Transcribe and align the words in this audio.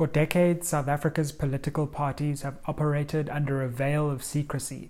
For 0.00 0.06
decades, 0.06 0.68
South 0.68 0.88
Africa's 0.88 1.30
political 1.30 1.86
parties 1.86 2.40
have 2.40 2.56
operated 2.64 3.28
under 3.28 3.62
a 3.62 3.68
veil 3.68 4.10
of 4.10 4.24
secrecy. 4.24 4.88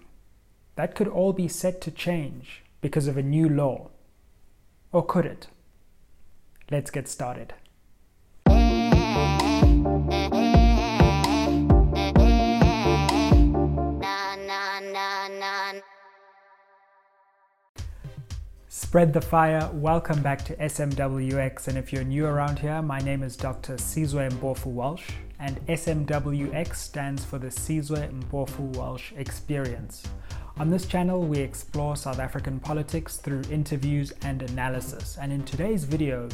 That 0.77 0.95
could 0.95 1.09
all 1.09 1.33
be 1.33 1.49
set 1.49 1.81
to 1.81 1.91
change 1.91 2.63
because 2.81 3.09
of 3.09 3.17
a 3.17 3.23
new 3.25 3.49
law. 3.49 3.91
Or 4.93 5.05
could 5.05 5.27
it? 5.27 5.49
Let's 6.71 6.93
get 6.93 7.09
started. 7.09 7.55
Spread 18.91 19.13
the 19.13 19.21
fire. 19.21 19.71
Welcome 19.73 20.21
back 20.21 20.45
to 20.47 20.57
SMWX. 20.57 21.69
And 21.69 21.79
if 21.79 21.93
you're 21.93 22.03
new 22.03 22.27
around 22.27 22.59
here, 22.59 22.83
my 22.83 22.99
name 22.99 23.23
is 23.23 23.37
Dr. 23.37 23.75
Sizwe 23.75 24.29
Mpofu 24.33 24.67
Walsh, 24.67 25.13
and 25.39 25.65
SMWX 25.69 26.75
stands 26.75 27.25
for 27.25 27.39
the 27.39 27.47
Sizwe 27.47 28.11
Mpofu 28.11 28.75
Walsh 28.75 29.13
Experience. 29.17 30.03
On 30.59 30.71
this 30.71 30.87
channel, 30.87 31.23
we 31.23 31.39
explore 31.39 31.95
South 31.95 32.19
African 32.19 32.59
politics 32.59 33.19
through 33.19 33.43
interviews 33.49 34.13
and 34.23 34.43
analysis. 34.43 35.19
And 35.21 35.33
in 35.33 35.45
today's 35.45 35.85
video, 35.85 36.29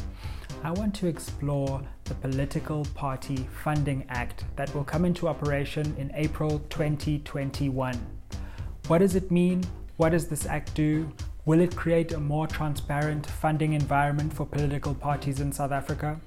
I 0.63 0.71
want 0.71 0.95
to 0.95 1.05
explore 1.05 1.83
the 2.05 2.15
Political 2.15 2.85
Party 2.95 3.47
Funding 3.63 4.03
Act 4.09 4.45
that 4.55 4.73
will 4.73 4.83
come 4.83 5.05
into 5.05 5.27
operation 5.27 5.95
in 5.99 6.11
April 6.15 6.57
2021. 6.71 8.03
What 8.87 8.97
does 8.97 9.13
it 9.13 9.29
mean? 9.29 9.63
What 9.97 10.09
does 10.09 10.25
this 10.27 10.47
act 10.47 10.73
do? 10.73 11.11
Will 11.47 11.61
it 11.61 11.77
create 11.77 12.11
a 12.11 12.19
more 12.19 12.45
transparent 12.45 13.25
funding 13.25 13.71
environment 13.71 14.33
for 14.33 14.45
political 14.45 14.93
parties 14.93 15.39
in 15.39 15.53
South 15.53 15.71
Africa? 15.71 16.19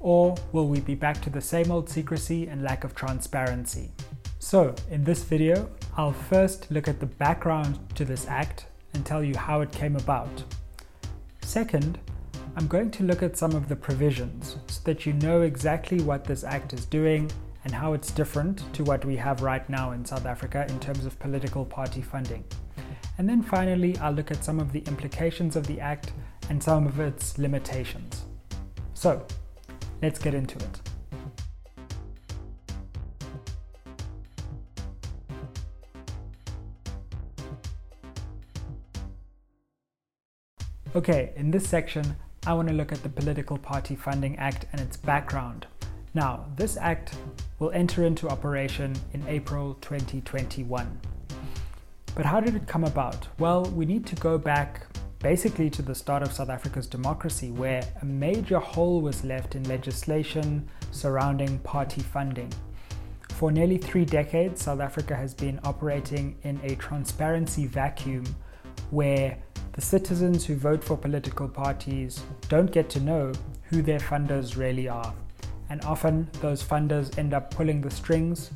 Or 0.00 0.34
will 0.50 0.66
we 0.66 0.80
be 0.80 0.96
back 0.96 1.20
to 1.20 1.30
the 1.30 1.40
same 1.40 1.70
old 1.70 1.88
secrecy 1.88 2.48
and 2.48 2.64
lack 2.64 2.82
of 2.82 2.96
transparency? 2.96 3.92
So, 4.40 4.74
in 4.90 5.04
this 5.04 5.22
video, 5.22 5.70
I'll 5.96 6.10
first 6.10 6.68
look 6.68 6.88
at 6.88 6.98
the 6.98 7.06
background 7.06 7.78
to 7.94 8.04
this 8.04 8.26
act 8.26 8.66
and 8.92 9.06
tell 9.06 9.22
you 9.22 9.36
how 9.36 9.60
it 9.60 9.70
came 9.70 9.94
about. 9.94 10.42
Second, 11.42 12.00
I'm 12.56 12.66
going 12.66 12.90
to 12.90 13.04
look 13.04 13.22
at 13.22 13.36
some 13.36 13.52
of 13.52 13.68
the 13.68 13.76
provisions 13.76 14.56
so 14.66 14.80
that 14.82 15.06
you 15.06 15.12
know 15.12 15.42
exactly 15.42 16.00
what 16.00 16.24
this 16.24 16.42
act 16.42 16.72
is 16.72 16.86
doing 16.86 17.30
and 17.62 17.72
how 17.72 17.92
it's 17.92 18.10
different 18.10 18.64
to 18.74 18.82
what 18.82 19.04
we 19.04 19.14
have 19.14 19.42
right 19.42 19.70
now 19.70 19.92
in 19.92 20.04
South 20.04 20.26
Africa 20.26 20.66
in 20.68 20.80
terms 20.80 21.06
of 21.06 21.16
political 21.20 21.64
party 21.64 22.02
funding. 22.02 22.42
And 23.18 23.28
then 23.28 23.42
finally, 23.42 23.96
I'll 23.98 24.12
look 24.12 24.30
at 24.30 24.44
some 24.44 24.60
of 24.60 24.72
the 24.72 24.80
implications 24.80 25.56
of 25.56 25.66
the 25.66 25.80
Act 25.80 26.12
and 26.50 26.62
some 26.62 26.86
of 26.86 27.00
its 27.00 27.38
limitations. 27.38 28.24
So, 28.94 29.26
let's 30.02 30.18
get 30.18 30.34
into 30.34 30.56
it. 30.58 30.80
Okay, 40.94 41.32
in 41.36 41.50
this 41.50 41.68
section, 41.68 42.16
I 42.46 42.54
want 42.54 42.68
to 42.68 42.74
look 42.74 42.90
at 42.90 43.02
the 43.02 43.08
Political 43.10 43.58
Party 43.58 43.94
Funding 43.94 44.36
Act 44.36 44.64
and 44.72 44.80
its 44.80 44.96
background. 44.96 45.66
Now, 46.14 46.46
this 46.56 46.78
act 46.78 47.14
will 47.58 47.70
enter 47.72 48.04
into 48.04 48.30
operation 48.30 48.94
in 49.12 49.22
April 49.28 49.74
2021. 49.82 51.15
But 52.16 52.24
how 52.24 52.40
did 52.40 52.56
it 52.56 52.66
come 52.66 52.84
about? 52.84 53.28
Well, 53.38 53.66
we 53.66 53.84
need 53.84 54.06
to 54.06 54.16
go 54.16 54.38
back 54.38 54.86
basically 55.18 55.68
to 55.68 55.82
the 55.82 55.94
start 55.94 56.22
of 56.22 56.32
South 56.32 56.48
Africa's 56.48 56.86
democracy, 56.86 57.50
where 57.50 57.82
a 58.00 58.06
major 58.06 58.58
hole 58.58 59.02
was 59.02 59.22
left 59.22 59.54
in 59.54 59.62
legislation 59.64 60.66
surrounding 60.92 61.58
party 61.58 62.00
funding. 62.00 62.50
For 63.34 63.52
nearly 63.52 63.76
three 63.76 64.06
decades, 64.06 64.62
South 64.62 64.80
Africa 64.80 65.14
has 65.14 65.34
been 65.34 65.60
operating 65.62 66.38
in 66.42 66.58
a 66.64 66.74
transparency 66.76 67.66
vacuum 67.66 68.24
where 68.90 69.36
the 69.72 69.82
citizens 69.82 70.46
who 70.46 70.56
vote 70.56 70.82
for 70.82 70.96
political 70.96 71.46
parties 71.46 72.22
don't 72.48 72.72
get 72.72 72.88
to 72.90 73.00
know 73.00 73.30
who 73.64 73.82
their 73.82 73.98
funders 73.98 74.56
really 74.56 74.88
are. 74.88 75.12
And 75.68 75.84
often 75.84 76.30
those 76.40 76.62
funders 76.62 77.18
end 77.18 77.34
up 77.34 77.50
pulling 77.52 77.82
the 77.82 77.90
strings 77.90 78.52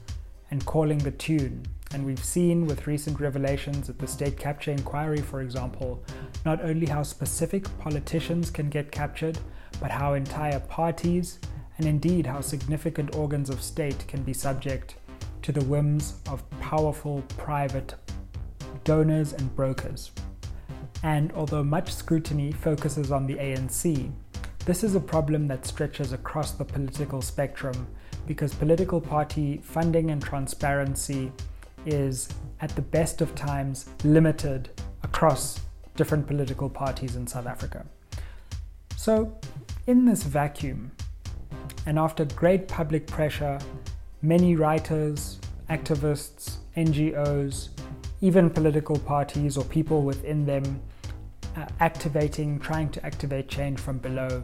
and 0.50 0.64
calling 0.64 0.96
the 0.96 1.10
tune 1.10 1.66
and 1.92 2.04
we've 2.04 2.24
seen 2.24 2.66
with 2.66 2.86
recent 2.86 3.18
revelations 3.18 3.88
at 3.88 3.98
the 3.98 4.06
state 4.06 4.36
capture 4.38 4.70
inquiry, 4.70 5.20
for 5.20 5.40
example, 5.40 6.02
not 6.44 6.62
only 6.62 6.86
how 6.86 7.02
specific 7.02 7.66
politicians 7.78 8.50
can 8.50 8.70
get 8.70 8.92
captured, 8.92 9.38
but 9.80 9.90
how 9.90 10.14
entire 10.14 10.60
parties 10.60 11.40
and 11.78 11.86
indeed 11.86 12.26
how 12.26 12.40
significant 12.40 13.16
organs 13.16 13.50
of 13.50 13.62
state 13.62 14.06
can 14.06 14.22
be 14.22 14.32
subject 14.32 14.96
to 15.42 15.50
the 15.50 15.64
whims 15.64 16.20
of 16.28 16.48
powerful 16.60 17.22
private 17.36 17.94
donors 18.84 19.32
and 19.32 19.54
brokers. 19.56 20.12
And 21.02 21.32
although 21.32 21.64
much 21.64 21.92
scrutiny 21.92 22.52
focuses 22.52 23.10
on 23.10 23.26
the 23.26 23.36
ANC, 23.36 24.12
this 24.66 24.84
is 24.84 24.94
a 24.94 25.00
problem 25.00 25.48
that 25.48 25.66
stretches 25.66 26.12
across 26.12 26.52
the 26.52 26.64
political 26.64 27.22
spectrum 27.22 27.88
because 28.26 28.54
political 28.54 29.00
party 29.00 29.60
funding 29.64 30.10
and 30.10 30.22
transparency 30.22 31.32
is 31.86 32.28
at 32.60 32.70
the 32.76 32.82
best 32.82 33.20
of 33.20 33.34
times 33.34 33.86
limited 34.04 34.70
across 35.02 35.60
different 35.96 36.26
political 36.26 36.68
parties 36.68 37.16
in 37.16 37.26
South 37.26 37.46
Africa. 37.46 37.86
So, 38.96 39.38
in 39.86 40.04
this 40.04 40.22
vacuum, 40.22 40.92
and 41.86 41.98
after 41.98 42.24
great 42.24 42.68
public 42.68 43.06
pressure, 43.06 43.58
many 44.22 44.56
writers, 44.56 45.38
activists, 45.70 46.58
NGOs, 46.76 47.70
even 48.20 48.50
political 48.50 48.98
parties 48.98 49.56
or 49.56 49.64
people 49.64 50.02
within 50.02 50.44
them 50.44 50.82
uh, 51.56 51.66
activating, 51.80 52.58
trying 52.58 52.90
to 52.90 53.04
activate 53.04 53.48
change 53.48 53.80
from 53.80 53.98
below, 53.98 54.42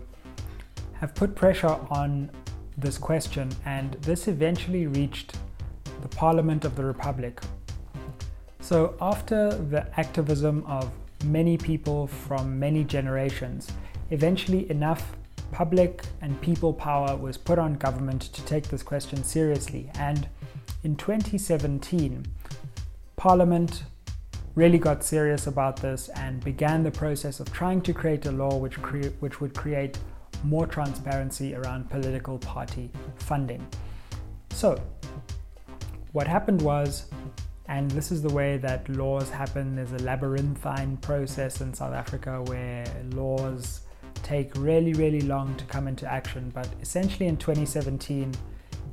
have 0.94 1.14
put 1.14 1.34
pressure 1.34 1.76
on 1.91 2.30
this 2.78 2.98
question, 2.98 3.50
and 3.64 3.94
this 4.03 4.28
eventually 4.28 4.86
reached 4.86 5.36
the 6.03 6.09
Parliament 6.09 6.65
of 6.65 6.77
the 6.77 6.84
Republic. 6.84 7.41
So, 8.61 8.95
after 9.01 9.51
the 9.51 9.87
activism 9.99 10.65
of 10.67 10.91
many 11.25 11.57
people 11.57 12.07
from 12.07 12.59
many 12.59 12.84
generations, 12.84 13.71
eventually 14.11 14.71
enough 14.71 15.17
public 15.53 16.05
and 16.21 16.41
people 16.41 16.73
power 16.73 17.17
was 17.17 17.37
put 17.37 17.59
on 17.59 17.75
government 17.75 18.23
to 18.23 18.43
take 18.45 18.69
this 18.69 18.83
question 18.83 19.23
seriously. 19.23 19.91
And 19.95 20.29
in 20.83 20.97
2017, 20.97 22.27
Parliament 23.17 23.84
really 24.55 24.78
got 24.78 25.05
serious 25.05 25.47
about 25.47 25.77
this 25.77 26.09
and 26.11 26.43
began 26.43 26.83
the 26.83 26.91
process 26.91 27.41
of 27.41 27.53
trying 27.53 27.81
to 27.83 27.93
create 27.93 28.27
a 28.27 28.33
law 28.33 28.57
which, 28.57 28.81
cre- 28.81 29.15
which 29.21 29.41
would 29.41 29.55
create 29.55 29.99
more 30.45 30.67
transparency 30.67 31.55
around 31.55 31.89
political 31.91 32.39
party 32.39 32.91
funding. 33.17 33.67
So, 34.51 34.81
what 36.16 36.27
happened 36.27 36.62
was, 36.62 37.10
and 37.66 37.91
this 37.91 38.10
is 38.10 38.22
the 38.22 38.32
way 38.32 38.56
that 38.56 38.88
laws 38.88 39.28
happen, 39.28 39.77
there's 39.77 39.93
a 39.93 39.99
labyrinthine 39.99 40.97
process 40.97 41.60
in 41.60 41.75
South 41.75 41.93
Africa 41.93 42.43
where 42.44 42.87
laws 43.12 43.82
take 44.22 44.50
really, 44.56 44.94
really 44.94 45.21
long 45.21 45.54
to 45.56 45.65
come 45.66 45.87
into 45.87 46.10
action. 46.10 46.50
But 46.54 46.69
essentially, 46.81 47.27
in 47.27 47.37
2017, 47.37 48.32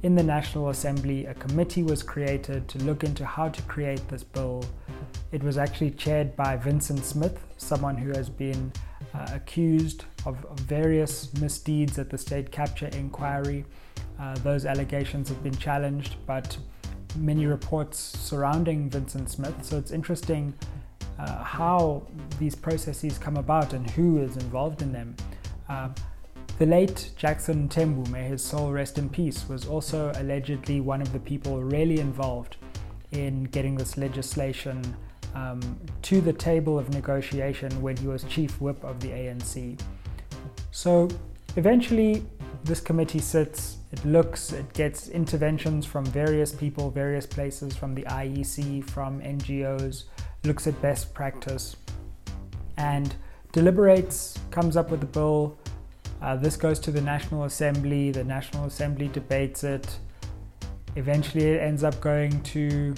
in 0.02 0.16
the 0.16 0.22
National 0.22 0.68
Assembly, 0.68 1.26
a 1.28 1.34
committee 1.36 1.82
was 1.82 2.04
created 2.04 2.68
to 2.68 2.78
look 2.80 3.06
into 3.06 3.26
how 3.26 3.48
to 3.48 3.62
create 3.62 4.06
this 4.10 4.26
bill. 4.26 4.66
It 5.32 5.42
was 5.42 5.58
actually 5.58 5.92
chaired 5.92 6.36
by 6.36 6.58
Vincent 6.58 7.06
Smith, 7.06 7.40
someone 7.56 7.96
who 7.96 8.10
has 8.10 8.30
been 8.30 8.70
uh, 9.14 9.28
accused 9.32 10.04
of, 10.26 10.46
various 10.64 11.34
misdeeds 11.36 11.98
at 12.00 12.10
the 12.10 12.18
state 12.18 12.52
capture 12.52 12.88
inquiry. 12.88 13.64
Uh, 14.20 14.36
those 14.40 14.66
allegations 14.66 15.30
have 15.30 15.42
been 15.42 15.56
challenged, 15.56 16.18
but 16.28 16.58
many 17.16 17.46
reports 17.46 18.00
surrounding 18.00 18.90
Vincent 18.90 19.30
Smith. 19.30 19.56
So 19.64 19.78
it's 19.78 19.92
interesting 19.92 20.54
uh, 21.20 21.44
how 21.44 22.04
these 22.40 22.56
processes 22.56 23.18
come 23.18 23.38
about 23.38 23.74
and 23.74 23.90
who 23.92 24.20
is 24.20 24.38
involved 24.38 24.82
in 24.82 24.92
them. 24.92 25.16
Uh, 25.70 25.90
the 26.60 26.66
late 26.66 27.12
Jackson 27.16 27.68
Mthembu, 27.68 28.08
may 28.10 28.24
his 28.24 28.44
soul 28.44 28.72
rest 28.72 28.98
in 28.98 29.10
peace, 29.10 29.48
was 29.50 29.66
also 29.66 30.12
allegedly 30.16 30.82
one 30.82 31.02
of 31.02 31.12
the 31.12 31.20
people 31.20 31.62
really 31.64 32.00
involved 32.00 32.58
in 33.12 33.46
getting 33.46 33.76
this 33.76 33.98
legislation 33.98 34.82
um, 35.36 35.80
to 36.04 36.22
the 36.22 36.34
table 36.34 36.78
of 36.78 36.90
negotiation 36.90 37.82
when 37.82 37.98
he 37.98 38.08
was 38.08 38.24
chief 38.26 38.62
whip 38.62 38.84
of 38.84 39.00
the 39.00 39.10
ANC. 39.10 39.80
So 40.72 41.08
eventually, 41.56 42.26
this 42.64 42.80
committee 42.80 43.20
sits, 43.20 43.78
it 43.92 44.04
looks, 44.06 44.52
it 44.54 44.72
gets 44.74 45.10
interventions 45.10 45.86
from 45.86 46.06
various 46.06 46.52
people, 46.54 46.90
various 46.90 47.26
places, 47.26 47.76
from 47.76 47.94
the 47.94 48.04
IEC, 48.04 48.90
from 48.90 49.22
NGOs, 49.22 50.06
looks 50.44 50.66
at 50.68 50.82
best 50.82 51.14
practice, 51.14 51.76
and 52.78 53.16
deliberates, 53.52 54.38
comes 54.52 54.78
up 54.78 54.90
with 54.92 55.04
a 55.04 55.08
bill, 55.08 55.58
Uh, 56.22 56.38
this 56.38 56.56
goes 56.56 56.80
to 56.80 56.90
the 56.90 57.02
National 57.02 57.44
Assembly, 57.44 58.10
the 58.10 58.24
National 58.24 58.64
Assembly 58.66 59.10
debates 59.10 59.66
it. 59.66 60.00
Eventually, 60.96 61.44
it 61.44 61.60
ends 61.60 61.84
up 61.84 62.00
going 62.00 62.42
to 62.44 62.96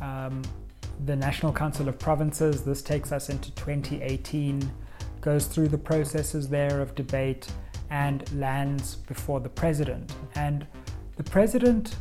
um, 0.00 0.42
the 1.04 1.14
National 1.14 1.52
Council 1.52 1.88
of 1.88 1.96
Provinces. 1.96 2.64
This 2.64 2.82
takes 2.82 3.12
us 3.12 3.28
into 3.28 3.52
2018, 3.52 4.68
goes 5.20 5.46
through 5.46 5.68
the 5.68 5.78
processes 5.78 6.48
there 6.48 6.80
of 6.80 6.96
debate, 6.96 7.46
and 7.90 8.30
lands 8.34 8.96
before 8.96 9.40
the 9.40 9.48
president. 9.48 10.12
And 10.34 10.66
the 11.16 11.24
president 11.24 11.96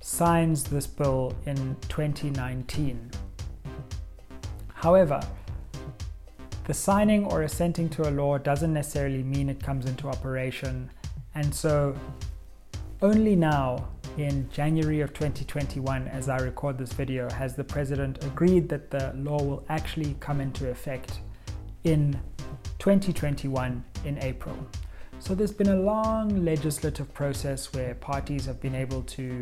signs 0.00 0.64
this 0.64 0.86
bill 0.86 1.34
in 1.46 1.76
2019. 1.88 3.10
However, 4.74 5.20
the 6.64 6.74
signing 6.74 7.24
or 7.26 7.42
assenting 7.42 7.88
to 7.90 8.08
a 8.08 8.10
law 8.10 8.38
doesn't 8.38 8.72
necessarily 8.72 9.22
mean 9.22 9.48
it 9.48 9.62
comes 9.62 9.86
into 9.86 10.08
operation, 10.08 10.90
and 11.34 11.54
so 11.54 11.94
only 13.02 13.36
now, 13.36 13.88
in 14.16 14.48
January 14.50 15.00
of 15.00 15.12
2021, 15.12 16.08
as 16.08 16.28
I 16.28 16.38
record 16.38 16.78
this 16.78 16.92
video, 16.92 17.30
has 17.30 17.54
the 17.54 17.64
president 17.64 18.24
agreed 18.24 18.68
that 18.70 18.90
the 18.90 19.12
law 19.16 19.42
will 19.42 19.64
actually 19.68 20.16
come 20.18 20.40
into 20.40 20.70
effect 20.70 21.20
in 21.84 22.18
2021 22.78 23.84
in 24.04 24.18
April. 24.22 24.56
So 25.18 25.34
there's 25.34 25.52
been 25.52 25.70
a 25.70 25.76
long 25.76 26.44
legislative 26.44 27.12
process 27.12 27.72
where 27.72 27.94
parties 27.94 28.46
have 28.46 28.60
been 28.60 28.74
able 28.74 29.02
to 29.02 29.40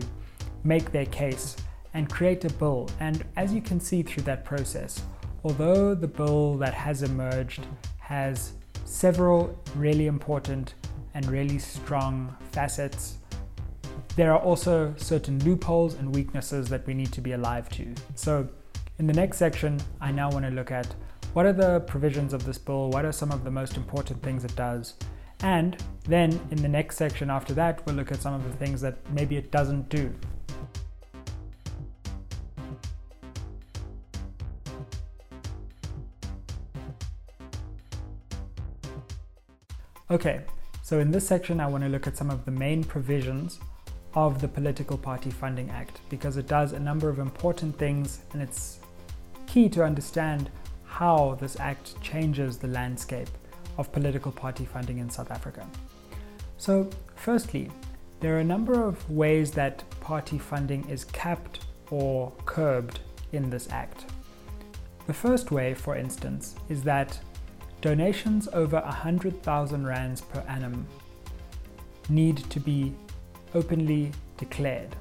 make 0.63 0.93
their 0.93 1.07
case 1.07 1.57
and 1.93 2.09
create 2.11 2.45
a 2.45 2.53
bill. 2.55 2.89
And 3.01 3.25
as 3.37 3.53
you 3.53 3.61
can 3.61 3.81
see 3.81 4.03
through 4.03 4.23
that 4.25 4.45
process, 4.45 5.03
although 5.43 5.95
the 5.95 6.09
bill 6.09 6.57
that 6.59 6.75
has 6.75 7.03
emerged 7.03 7.67
has 7.99 8.53
several 8.85 9.59
really 9.77 10.07
important 10.07 10.75
and 11.15 11.27
really 11.27 11.59
strong 11.59 12.35
facets, 12.53 13.19
there 14.17 14.33
are 14.33 14.41
also 14.41 14.95
certain 14.97 15.39
loopholes 15.45 15.95
and 15.95 16.15
weaknesses 16.15 16.69
that 16.69 16.87
we 16.87 16.95
need 16.95 17.13
to 17.13 17.21
be 17.21 17.33
alive 17.33 17.69
to. 17.71 17.95
So, 18.15 18.49
in 18.99 19.07
the 19.07 19.13
next 19.13 19.39
section, 19.39 19.81
I 20.01 20.13
now 20.13 20.31
want 20.31 20.45
to 20.45 20.53
look 20.53 20.71
at 20.71 20.87
what 21.33 21.47
are 21.47 21.53
the 21.53 21.81
provisions 21.81 22.33
of 22.33 22.45
this 22.45 22.59
bill, 22.59 22.91
what 22.91 23.05
are 23.05 23.11
some 23.11 23.33
of 23.33 23.43
the 23.43 23.51
most 23.51 23.77
important 23.77 24.23
things 24.23 24.45
it 24.45 24.55
does, 24.55 24.95
and 25.45 25.77
then 26.09 26.41
in 26.51 26.63
the 26.63 26.69
next 26.69 26.97
section 26.97 27.29
after 27.29 27.53
that, 27.53 27.85
we'll 27.85 27.95
look 27.95 28.11
at 28.11 28.23
some 28.23 28.33
of 28.33 28.43
the 28.45 28.57
things 28.57 28.81
that 28.81 28.97
maybe 29.13 29.37
it 29.37 29.51
doesn't 29.51 29.91
do. 29.91 30.11
Okay, 40.11 40.41
so 40.83 41.01
in 41.01 41.11
this 41.11 41.27
section, 41.27 41.61
I 41.61 41.67
want 41.67 41.85
to 41.85 41.91
look 41.91 42.07
at 42.07 42.17
some 42.17 42.31
of 42.31 42.47
the 42.47 42.51
main 42.51 42.83
provisions 42.83 43.61
of 44.15 44.41
the 44.41 44.49
Political 44.49 44.97
Party 44.97 45.31
Funding 45.31 45.69
Act 45.69 46.01
because 46.09 46.39
it 46.39 46.47
does 46.47 46.73
a 46.73 46.81
number 46.81 47.11
of 47.11 47.19
important 47.19 47.77
things 47.79 48.21
and 48.33 48.41
it's 48.41 48.79
key 49.47 49.69
to 49.69 49.85
understand 49.85 50.51
how 50.85 51.37
this 51.39 51.61
act 51.61 52.01
changes 52.01 52.57
the 52.57 52.69
landscape 52.69 53.29
of 53.79 53.93
political 53.93 54.33
party 54.33 54.65
funding 54.65 54.99
in 54.99 55.11
South 55.11 55.31
Africa. 55.31 55.67
So, 56.57 56.89
firstly, 57.17 57.71
there 58.21 58.37
are 58.37 58.41
a 58.41 58.45
number 58.45 58.85
of 58.85 59.11
ways 59.11 59.51
that 59.53 59.83
party 60.01 60.39
funding 60.39 60.89
is 60.89 61.05
capped 61.05 61.61
or 61.91 62.33
curbed 62.47 63.01
in 63.33 63.51
this 63.51 63.69
act. 63.71 64.07
The 65.07 65.15
first 65.15 65.51
way, 65.51 65.75
for 65.75 65.97
instance, 65.97 66.55
is 66.69 66.83
that 66.85 67.19
Donations 67.85 68.49
over 68.55 68.81
100,000 68.81 69.87
rands 69.87 70.23
per 70.23 70.41
annum 70.49 70.87
need 72.09 72.39
to 72.49 72.59
be 72.59 72.95
openly 73.55 74.11
declared. 74.39 74.97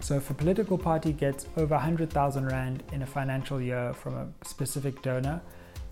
So 0.00 0.16
if 0.16 0.28
a 0.28 0.34
political 0.34 0.76
party 0.76 1.14
gets 1.14 1.46
over 1.56 1.74
100,000 1.74 2.44
rand 2.44 2.82
in 2.92 3.00
a 3.00 3.06
financial 3.06 3.62
year 3.62 3.94
from 3.94 4.14
a 4.14 4.28
specific 4.46 5.00
donor, 5.00 5.40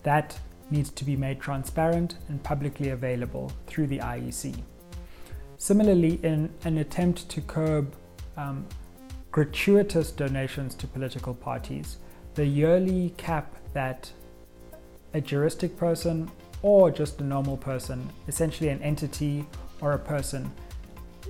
that 0.03 0.39
needs 0.71 0.91
to 0.91 1.05
be 1.05 1.17
made 1.17 1.41
transparent 1.41 2.17
and 2.29 2.43
publicly 2.43 2.91
available 2.91 3.53
through 3.67 3.87
the 3.87 3.99
IEC. 3.99 4.63
Similarly, 5.57 6.19
in 6.23 6.51
an 6.65 6.79
attempt 6.79 7.29
to 7.31 7.41
curb 7.41 7.95
um, 8.37 8.67
gratuitous 9.31 10.11
donations 10.11 10.75
to 10.77 10.87
political 10.87 11.35
parties, 11.35 11.99
the 12.35 12.45
yearly 12.45 13.15
cap 13.17 13.55
that 13.73 14.11
a 15.15 15.21
juristic 15.21 15.77
person, 15.77 16.31
or 16.63 16.91
just 16.91 17.21
a 17.21 17.25
normal 17.25 17.57
person, 17.57 18.09
essentially 18.29 18.71
an 18.71 18.81
entity 18.83 19.47
or 19.81 19.93
a 19.93 19.99
person, 19.99 20.51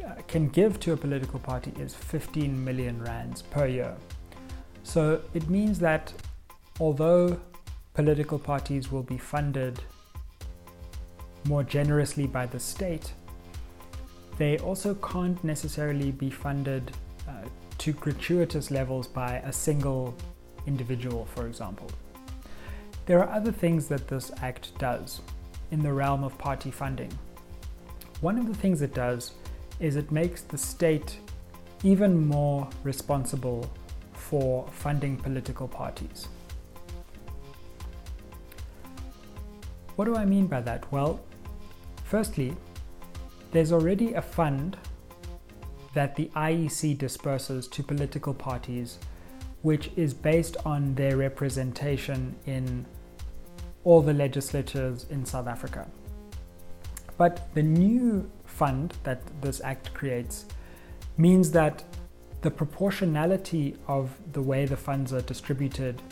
uh, 0.05 0.15
can 0.29 0.49
give 0.49 0.79
to 0.81 0.93
a 0.93 0.97
political 0.97 1.39
party 1.39 1.73
is 1.79 1.95
15 1.95 2.65
million 2.65 3.03
rands 3.03 3.43
per 3.43 3.67
year. 3.67 3.95
So 4.83 5.21
it 5.35 5.49
means 5.49 5.79
that 5.81 6.13
although 6.81 7.39
political 7.95 8.39
parties 8.39 8.91
will 8.91 9.03
be 9.03 9.19
funded 9.19 9.81
more 11.45 11.63
generously 11.63 12.27
by 12.27 12.47
the 12.47 12.59
state, 12.59 13.13
they 14.39 14.59
also 14.59 14.95
can't 14.95 15.43
necessarily 15.45 16.11
be 16.11 16.31
funded 16.31 16.93
uh, 17.29 17.33
to 17.79 17.93
gratuitous 17.93 18.71
levels 18.71 19.07
by 19.07 19.37
a 19.45 19.53
single 19.53 20.15
individual, 20.67 21.27
for 21.27 21.47
example. 21.47 21.91
There 23.07 23.19
are 23.19 23.29
other 23.31 23.53
things 23.53 23.89
that 23.89 24.09
this 24.09 24.31
Act 24.41 24.79
does 24.79 25.21
in 25.71 25.83
the 25.83 25.93
realm 25.93 26.23
of 26.23 26.39
party 26.39 26.71
funding. 26.71 27.13
One 28.21 28.39
of 28.39 28.47
the 28.47 28.55
things 28.55 28.83
it 28.83 28.95
does 28.95 29.33
is 29.81 29.97
it 29.97 30.13
makes 30.13 30.43
the 30.43 30.57
state 30.57 31.19
even 31.83 32.27
more 32.27 32.69
responsible 32.85 33.69
for 34.13 34.67
funding 34.69 35.17
political 35.17 35.67
parties. 35.67 36.29
What 40.03 40.09
do 40.09 40.17
I 40.17 40.25
mean 40.25 40.49
by 40.49 40.61
that? 40.63 40.91
Well, 40.91 41.21
firstly, 42.03 42.57
there's 43.53 43.71
already 43.71 44.15
a 44.15 44.21
fund 44.21 44.77
that 45.95 46.17
the 46.17 46.29
IEC 46.35 46.99
disperses 46.99 47.69
to 47.69 47.85
political 47.85 48.35
parties 48.35 48.99
which 49.61 49.93
is 49.95 50.13
based 50.13 50.57
on 50.65 50.97
their 50.97 51.17
representation 51.17 52.35
in 52.47 52.85
all 53.85 54.03
the 54.03 54.13
legislatures 54.13 55.07
in 55.09 55.25
South 55.25 55.47
Africa. 55.47 55.87
But 57.17 57.55
the 57.55 57.63
new 57.63 58.29
fund 58.45 58.95
that 59.05 59.23
this 59.41 59.61
act 59.61 59.95
creates 59.95 60.47
means 61.17 61.53
that 61.53 61.85
the 62.41 62.51
proportionality 62.51 63.77
of 63.87 64.11
the 64.33 64.43
way 64.43 64.67
the 64.67 64.77
funds 64.77 65.13
are 65.13 65.23
distributed 65.23 66.03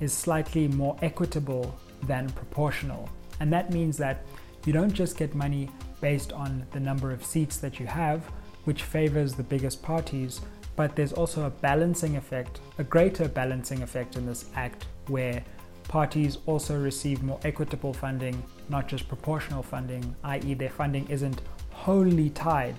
is 0.00 0.12
slightly 0.12 0.66
more 0.66 0.96
equitable 1.00 1.78
than 2.08 2.28
proportional. 2.30 3.08
And 3.40 3.52
that 3.52 3.72
means 3.72 3.96
that 3.98 4.24
you 4.64 4.72
don't 4.72 4.92
just 4.92 5.16
get 5.16 5.34
money 5.34 5.70
based 6.00 6.32
on 6.32 6.66
the 6.72 6.80
number 6.80 7.10
of 7.10 7.24
seats 7.24 7.56
that 7.58 7.78
you 7.78 7.86
have, 7.86 8.24
which 8.64 8.82
favors 8.82 9.34
the 9.34 9.42
biggest 9.42 9.82
parties, 9.82 10.40
but 10.74 10.94
there's 10.94 11.12
also 11.12 11.46
a 11.46 11.50
balancing 11.50 12.16
effect, 12.16 12.60
a 12.78 12.84
greater 12.84 13.28
balancing 13.28 13.82
effect 13.82 14.16
in 14.16 14.26
this 14.26 14.46
act 14.54 14.86
where 15.06 15.42
parties 15.88 16.38
also 16.46 16.78
receive 16.78 17.22
more 17.22 17.40
equitable 17.44 17.94
funding, 17.94 18.42
not 18.68 18.88
just 18.88 19.08
proportional 19.08 19.62
funding, 19.62 20.14
i.e., 20.24 20.54
their 20.54 20.70
funding 20.70 21.08
isn't 21.08 21.40
wholly 21.70 22.30
tied 22.30 22.74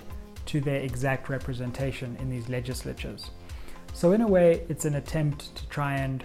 to 0.45 0.61
their 0.61 0.81
exact 0.81 1.29
representation 1.29 2.15
in 2.19 2.29
these 2.29 2.49
legislatures. 2.49 3.31
So, 3.93 4.11
in 4.11 4.21
a 4.21 4.27
way, 4.27 4.63
it's 4.69 4.85
an 4.85 4.95
attempt 4.95 5.55
to 5.55 5.67
try 5.69 5.95
and, 5.95 6.23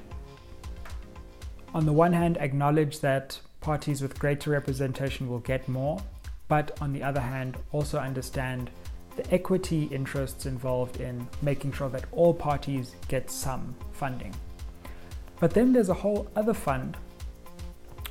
on 1.72 1.86
the 1.86 1.92
one 1.92 2.12
hand, 2.12 2.36
acknowledge 2.38 3.00
that 3.00 3.40
parties 3.62 4.02
with 4.02 4.18
greater 4.18 4.50
representation 4.50 5.28
will 5.28 5.38
get 5.38 5.68
more, 5.68 6.02
but 6.48 6.76
on 6.82 6.92
the 6.92 7.02
other 7.02 7.20
hand, 7.20 7.56
also 7.72 7.98
understand 7.98 8.70
the 9.16 9.32
equity 9.32 9.84
interests 9.84 10.46
involved 10.46 11.00
in 11.00 11.26
making 11.40 11.72
sure 11.72 11.88
that 11.88 12.04
all 12.12 12.34
parties 12.34 12.94
get 13.08 13.30
some 13.30 13.74
funding. 13.92 14.34
But 15.40 15.52
then 15.52 15.72
there's 15.72 15.88
a 15.88 15.94
whole 15.94 16.28
other 16.36 16.54
fund 16.54 16.96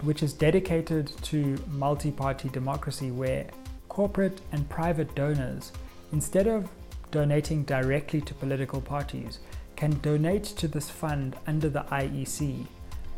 which 0.02 0.24
is 0.24 0.34
dedicated 0.34 1.08
to 1.22 1.58
multi 1.70 2.12
party 2.12 2.50
democracy 2.50 3.12
where 3.12 3.48
corporate 3.88 4.42
and 4.52 4.68
private 4.70 5.14
donors, 5.16 5.72
instead 6.12 6.48
of 6.48 6.70
donating 7.12 7.64
directly 7.64 8.22
to 8.22 8.34
political 8.34 8.82
parties, 8.82 9.40
can 9.76 10.00
donate 10.00 10.44
to 10.44 10.68
this 10.68 10.90
fund 10.90 11.36
under 11.48 11.70
the 11.70 11.82
IEC, 11.92 12.66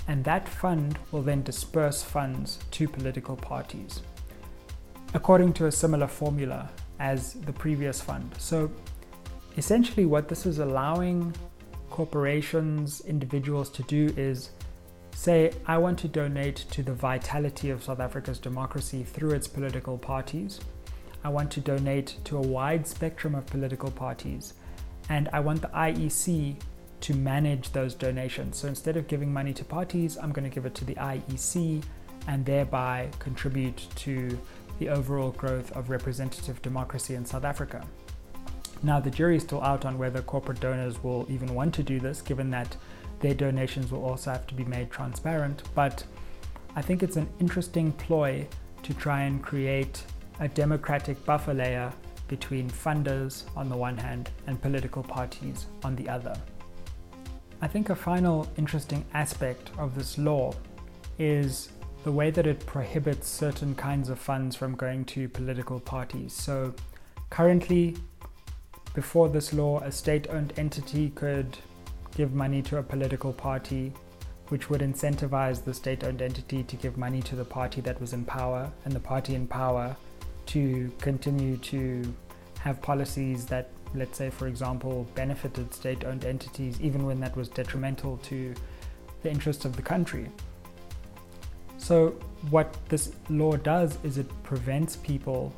and 0.08 0.24
that 0.24 0.48
fund 0.48 0.98
will 1.12 1.22
then 1.22 1.44
disperse 1.44 2.04
funds 2.04 2.60
to 2.72 2.88
political 2.88 3.36
parties 3.36 4.02
according 5.14 5.54
to 5.54 5.68
a 5.68 5.72
similar 5.72 6.08
formula 6.08 6.70
as 7.00 7.34
the 7.34 7.54
previous 7.54 8.02
fund. 8.02 8.34
So 8.38 8.72
essentially, 9.58 10.06
what 10.06 10.28
this 10.28 10.46
is 10.46 10.60
allowing 10.60 11.34
corporations, 11.90 13.02
individuals 13.02 13.70
to 13.72 13.84
do 13.84 14.14
is 14.18 14.50
say, 15.16 15.54
I 15.68 15.78
want 15.78 16.00
to 16.00 16.08
donate 16.08 16.56
to 16.72 16.82
the 16.82 16.94
vitality 16.94 17.70
of 17.70 17.84
South 17.84 18.00
Africa's 18.00 18.40
democracy 18.40 19.04
through 19.04 19.32
its 19.32 19.48
political 19.48 19.98
parties. 19.98 20.60
I 21.24 21.30
want 21.30 21.52
to 21.52 21.60
donate 21.60 22.18
to 22.26 22.38
a 22.38 22.42
wide 22.42 22.88
spectrum 22.88 23.36
of 23.36 23.46
political 23.46 23.92
parties. 23.92 24.56
And 25.10 25.30
I 25.32 25.40
want 25.40 25.62
the 25.62 25.68
IEC 25.68 26.56
to 27.04 27.14
manage 27.14 27.72
those 27.74 27.94
donations. 27.94 28.58
So 28.58 28.70
instead 28.70 28.96
of 28.96 29.08
giving 29.08 29.32
money 29.32 29.54
to 29.54 29.66
parties, 29.66 30.18
I'm 30.18 30.32
going 30.32 30.50
to 30.50 30.54
give 30.54 30.66
it 30.66 30.74
to 30.76 30.86
the 30.86 30.96
IEC 30.96 31.84
and 32.28 32.46
thereby 32.46 33.10
contribute 33.20 33.86
to 33.96 34.40
the 34.80 34.88
overall 34.88 35.32
growth 35.32 35.70
of 35.74 35.90
representative 35.90 36.62
democracy 36.62 37.16
in 37.16 37.26
South 37.26 37.44
Africa. 37.44 37.86
Now, 38.84 39.02
the 39.02 39.12
jury 39.12 39.36
is 39.36 39.44
still 39.44 39.62
out 39.62 39.84
on 39.84 39.98
whether 39.98 40.22
corporate 40.22 40.62
donors 40.62 41.04
will 41.04 41.26
even 41.30 41.54
want 41.54 41.74
to 41.76 41.84
do 41.84 42.00
this, 42.00 42.22
given 42.22 42.50
that 42.52 42.76
their 43.20 43.34
donations 43.34 43.92
will 43.92 44.06
also 44.06 44.32
have 44.32 44.48
to 44.48 44.54
be 44.54 44.64
made 44.64 44.90
transparent. 44.90 45.64
But 45.76 46.06
I 46.78 46.82
think 46.82 47.04
it's 47.04 47.18
an 47.18 47.30
interesting 47.42 47.92
ploy 47.92 48.48
to 48.82 48.94
try 48.94 49.24
and 49.24 49.44
create 49.44 50.04
a 50.40 50.48
democratic 50.48 51.24
buffer 51.26 51.54
layer 51.54 51.92
between 52.30 52.70
funders 52.70 53.44
on 53.58 53.68
the 53.68 53.76
one 53.76 53.98
hand 53.98 54.32
and 54.48 54.62
political 54.62 55.04
parties 55.04 55.66
on 55.84 55.98
the 55.98 56.08
other. 56.08 56.36
I 57.64 57.68
think 57.68 57.90
a 57.90 57.96
final 57.96 58.46
interesting 58.58 59.06
aspect 59.14 59.72
of 59.78 59.96
this 59.96 60.18
law 60.18 60.54
is 61.18 61.70
the 62.04 62.12
way 62.12 62.30
that 62.30 62.46
it 62.46 62.66
prohibits 62.66 63.30
certain 63.30 63.74
kinds 63.74 64.10
of 64.10 64.20
funds 64.20 64.54
from 64.54 64.76
going 64.76 65.06
to 65.06 65.30
political 65.30 65.80
parties. 65.80 66.34
So, 66.34 66.74
currently, 67.30 67.96
before 68.94 69.30
this 69.30 69.54
law, 69.54 69.80
a 69.80 69.94
state 69.94 70.28
owned 70.30 70.52
entity 70.58 71.12
could 71.16 71.58
give 72.18 72.34
money 72.34 72.62
to 72.64 72.80
a 72.80 72.84
political 72.84 73.32
party, 73.32 73.94
which 74.50 74.70
would 74.70 74.82
incentivize 74.82 75.64
the 75.64 75.74
state 75.74 76.04
owned 76.04 76.22
entity 76.22 76.64
to 76.64 76.76
give 76.76 76.98
money 76.98 77.22
to 77.22 77.38
the 77.38 77.46
party 77.46 77.80
that 77.80 77.98
was 78.02 78.12
in 78.12 78.26
power, 78.26 78.70
and 78.84 78.94
the 78.94 79.00
party 79.00 79.36
in 79.36 79.48
power 79.48 79.96
to 80.48 80.92
continue 81.00 81.56
to 81.56 82.14
have 82.60 82.82
policies 82.82 83.46
that, 83.46 83.70
let's 83.96 84.18
say, 84.18 84.30
for 84.30 84.48
example, 84.48 85.08
benefited 85.16 85.74
state 85.74 86.04
owned 86.04 86.26
entities, 86.26 86.80
even 86.82 87.06
when 87.06 87.20
that 87.20 87.36
was 87.36 87.50
detrimental 87.50 88.18
to 88.18 88.54
the 89.22 89.30
interests 89.30 89.66
of 89.66 89.76
the 89.76 89.82
country. 89.82 90.30
So, 91.78 92.16
what 92.50 92.74
this 92.90 93.14
law 93.30 93.56
does 93.58 93.98
is 94.04 94.18
it 94.18 94.30
prevents 94.44 94.96
people 94.96 95.54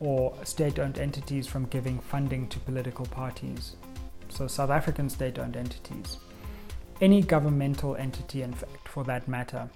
or 0.00 0.34
state 0.44 0.78
owned 0.78 0.98
entities 0.98 1.46
from 1.46 1.66
giving 1.66 1.98
funding 2.00 2.48
to 2.48 2.58
political 2.60 3.06
parties 3.06 3.76
so 4.32 4.46
South 4.46 4.70
African 4.70 5.10
state 5.10 5.38
owned 5.38 5.56
entities, 5.56 6.16
any 7.02 7.20
governmental 7.20 7.96
entity, 7.96 8.42
in 8.42 8.52
fact, 8.52 8.88
for 8.88 9.04
that 9.04 9.28
matter. 9.28 9.68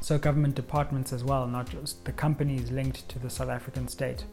So 0.00 0.16
government 0.16 0.54
departments 0.54 1.12
as 1.12 1.22
well, 1.22 1.46
not 1.46 1.68
just 1.68 2.04
the 2.04 2.12
companies 2.12 2.70
linked 2.70 3.08
to 3.10 3.18
the 3.18 3.28
South 3.28 3.50
African 3.50 3.86
state. 3.86 4.24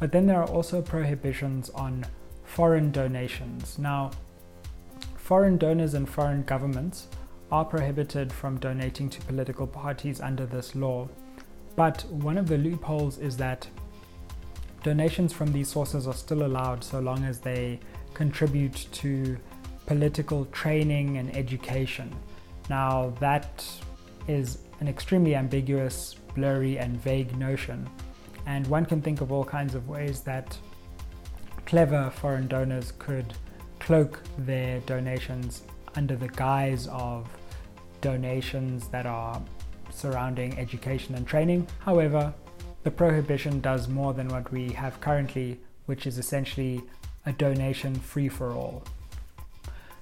But 0.00 0.12
then 0.12 0.26
there 0.26 0.40
are 0.40 0.48
also 0.48 0.80
prohibitions 0.80 1.68
on 1.70 2.06
foreign 2.42 2.90
donations. 2.90 3.78
Now, 3.78 4.10
foreign 5.16 5.58
donors 5.58 5.94
and 5.94 6.08
foreign 6.08 6.42
governments 6.42 7.08
are 7.52 7.64
prohibited 7.64 8.32
from 8.32 8.58
donating 8.58 9.10
to 9.10 9.20
political 9.22 9.66
parties 9.66 10.20
under 10.20 10.46
this 10.46 10.74
law. 10.74 11.08
But 11.76 12.04
one 12.06 12.38
of 12.38 12.48
the 12.48 12.58
loopholes 12.58 13.18
is 13.18 13.36
that 13.36 13.68
donations 14.82 15.32
from 15.32 15.52
these 15.52 15.68
sources 15.68 16.06
are 16.06 16.14
still 16.14 16.44
allowed 16.46 16.82
so 16.82 16.98
long 17.00 17.22
as 17.24 17.38
they 17.38 17.78
contribute 18.14 18.86
to 18.92 19.36
political 19.86 20.46
training 20.46 21.18
and 21.18 21.36
education. 21.36 22.14
Now, 22.70 23.12
that 23.20 23.64
is 24.28 24.58
an 24.80 24.88
extremely 24.88 25.34
ambiguous, 25.34 26.14
blurry, 26.34 26.78
and 26.78 26.96
vague 26.96 27.36
notion, 27.36 27.88
and 28.46 28.66
one 28.66 28.86
can 28.86 29.00
think 29.02 29.20
of 29.20 29.32
all 29.32 29.44
kinds 29.44 29.74
of 29.74 29.88
ways 29.88 30.20
that 30.22 30.56
clever 31.66 32.10
foreign 32.10 32.48
donors 32.48 32.92
could 32.98 33.34
cloak 33.78 34.22
their 34.38 34.80
donations 34.80 35.62
under 35.94 36.16
the 36.16 36.28
guise 36.28 36.86
of 36.88 37.28
donations 38.00 38.88
that 38.88 39.06
are 39.06 39.40
surrounding 39.90 40.58
education 40.58 41.14
and 41.14 41.26
training. 41.26 41.66
However, 41.80 42.32
the 42.82 42.90
prohibition 42.90 43.60
does 43.60 43.88
more 43.88 44.14
than 44.14 44.28
what 44.28 44.50
we 44.52 44.70
have 44.72 45.00
currently, 45.00 45.60
which 45.86 46.06
is 46.06 46.18
essentially 46.18 46.82
a 47.26 47.32
donation 47.32 47.94
free 47.94 48.28
for 48.28 48.52
all. 48.52 48.82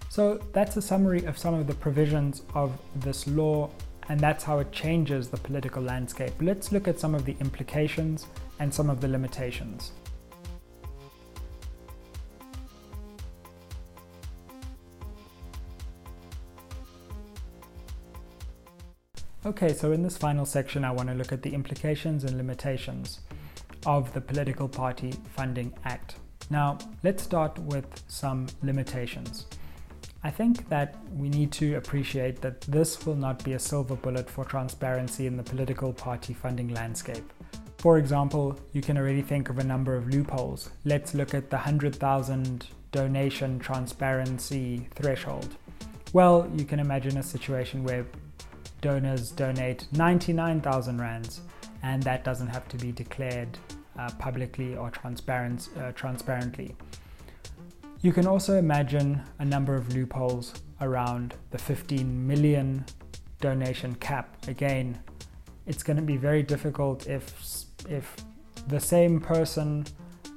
So 0.09 0.41
that's 0.53 0.77
a 0.77 0.83
summary 0.83 1.25
of 1.25 1.37
some 1.37 1.55
of 1.55 1.67
the 1.67 1.75
provisions 1.75 2.43
of 2.55 2.79
this 2.97 3.27
law, 3.27 3.71
and 4.09 4.19
that's 4.21 4.45
how 4.45 4.59
it 4.59 4.73
changes 4.73 5.29
the 5.29 5.37
political 5.37 5.83
landscape. 5.83 6.33
Let's 6.41 6.73
look 6.73 6.89
at 6.89 6.99
some 6.99 7.15
of 7.15 7.25
the 7.25 7.37
implications 7.41 8.27
and 8.59 8.73
some 8.73 8.89
of 8.91 9.01
the 9.01 9.09
limitations. 9.09 9.93
Okay, 19.47 19.73
so 19.73 19.93
in 19.93 20.03
this 20.03 20.19
final 20.19 20.45
section, 20.45 20.85
I 20.85 20.91
want 20.91 21.09
to 21.09 21.15
look 21.15 21.33
at 21.33 21.43
the 21.43 21.55
implications 21.55 22.25
and 22.25 22.37
limitations 22.37 23.21
of 23.87 24.13
the 24.13 24.21
Political 24.21 24.69
Party 24.69 25.13
Funding 25.37 25.73
Act. 25.85 26.17
Now, 26.51 26.77
let's 27.03 27.23
start 27.23 27.59
with 27.59 27.87
some 28.09 28.47
limitations. 28.63 29.47
I 30.25 30.31
think 30.31 30.69
that 30.69 30.97
we 31.15 31.29
need 31.29 31.53
to 31.53 31.77
appreciate 31.77 32.41
that 32.41 32.61
this 32.63 33.07
will 33.07 33.15
not 33.15 33.45
be 33.45 33.53
a 33.53 33.59
silver 33.59 33.95
bullet 33.95 34.29
for 34.29 34.45
transparency 34.45 35.27
in 35.27 35.37
the 35.37 35.45
political 35.45 35.93
party 35.93 36.35
funding 36.35 36.75
landscape. 36.75 37.33
For 37.79 37.99
example, 37.99 38.59
you 38.73 38.83
can 38.83 38.99
already 38.99 39.23
think 39.23 39.49
of 39.49 39.59
a 39.59 39.65
number 39.65 39.95
of 39.95 40.09
loopholes. 40.09 40.71
Let's 40.85 41.15
look 41.15 41.35
at 41.35 41.51
the 41.51 41.57
100,000 41.57 42.67
donation 42.91 43.61
transparency 43.61 44.89
threshold. 44.97 45.57
Well, 46.13 46.51
you 46.57 46.65
can 46.65 46.81
imagine 46.81 47.19
a 47.19 47.23
situation 47.23 47.85
where 47.85 48.05
donors 48.81 49.31
donate 49.31 49.87
99,000 49.93 51.01
rands 51.01 51.43
and 51.85 52.03
that 52.03 52.25
doesn't 52.25 52.49
have 52.49 52.67
to 52.69 52.77
be 52.77 52.91
declared 52.91 53.57
uh, 53.97 54.11
publicly 54.19 54.75
or 54.75 54.91
transparent, 54.91 55.69
uh, 55.79 55.93
transparently. 55.93 56.75
You 58.01 58.13
can 58.13 58.27
also 58.29 58.57
imagine 58.57 59.23
a 59.41 59.45
number 59.45 59.75
of 59.75 59.93
loopholes 59.93 60.55
around 60.81 61.35
the 61.51 61.59
15 61.59 62.27
million 62.27 62.85
donation 63.41 63.97
cap. 63.97 64.37
Again, 64.47 65.01
it's 65.67 65.83
going 65.83 65.97
to 65.97 66.03
be 66.03 66.17
very 66.17 66.43
difficult 66.43 67.09
if 67.09 67.65
if 67.89 68.15
the 68.69 68.79
same 68.79 69.21
person 69.21 69.85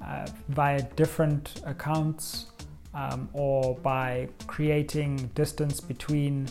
uh, 0.04 0.26
via 0.50 0.82
different 0.96 1.62
accounts 1.66 2.48
um, 2.94 3.30
or 3.34 3.76
by 3.76 4.28
creating 4.48 5.18
distance 5.36 5.80
between 5.80 6.48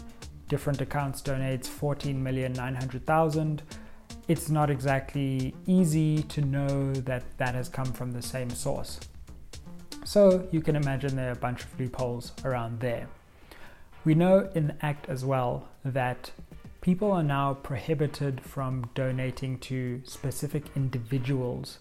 different 0.48 0.80
accounts 0.80 1.22
donates 1.22 1.66
14 1.66 2.22
million 2.22 2.52
900,000 2.52 3.62
it's 4.28 4.48
not 4.48 4.70
exactly 4.70 5.54
easy 5.66 6.22
to 6.24 6.40
know 6.40 6.92
that 6.92 7.24
that 7.38 7.54
has 7.54 7.68
come 7.68 7.92
from 7.92 8.12
the 8.12 8.22
same 8.22 8.50
source. 8.50 9.00
So 10.10 10.48
you 10.50 10.60
can 10.60 10.74
imagine 10.74 11.14
there 11.14 11.28
are 11.28 11.34
a 11.34 11.36
bunch 11.36 11.62
of 11.62 11.78
loopholes 11.78 12.32
around 12.44 12.80
there. 12.80 13.06
We 14.04 14.16
know 14.16 14.50
in 14.56 14.66
the 14.66 14.84
Act 14.84 15.08
as 15.08 15.24
well 15.24 15.68
that 15.84 16.32
people 16.80 17.12
are 17.12 17.22
now 17.22 17.54
prohibited 17.54 18.40
from 18.40 18.90
donating 18.96 19.56
to 19.58 20.02
specific 20.04 20.64
individuals 20.74 21.78